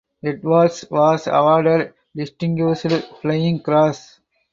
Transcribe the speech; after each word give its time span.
Edwards 0.25 0.83
was 0.89 1.27
awarded 1.27 1.93
Distinguished 2.15 2.89
flying 3.21 3.61
Cross. 3.61 4.19